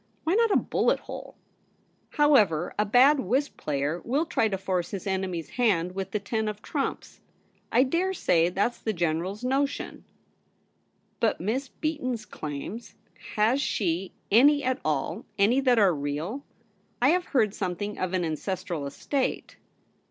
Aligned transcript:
Why 0.23 0.33
not 0.33 0.49
a 0.49 0.55
bullet 0.57 1.01
hole? 1.01 1.35
However, 2.17 2.73
a 2.79 2.85
bad 2.87 3.19
whist 3.19 3.55
player 3.55 4.01
will 4.03 4.25
try 4.25 4.47
to 4.47 4.57
force 4.57 4.89
his 4.89 5.05
enemy's 5.05 5.49
hand 5.49 5.93
with 5.93 6.09
the 6.09 6.17
ten 6.17 6.47
of 6.47 6.63
trumps.. 6.63 7.19
I 7.71 7.83
dare 7.83 8.11
say 8.15 8.49
that's 8.49 8.79
the 8.79 8.93
General's 8.93 9.43
notion.' 9.43 10.03
* 10.61 11.19
But 11.19 11.39
Miss 11.39 11.67
Beaton's 11.67 12.25
claims? 12.25 12.95
Has 13.35 13.61
she 13.61 14.11
any 14.31 14.63
at 14.63 14.79
all— 14.83 15.23
any 15.47 15.59
that 15.59 15.77
are 15.77 15.93
real? 15.93 16.43
I 16.99 17.09
have 17.09 17.25
heard 17.25 17.53
something 17.53 17.99
of 17.99 18.13
an 18.13 18.25
ancestral 18.25 18.87
estate.' 18.87 19.57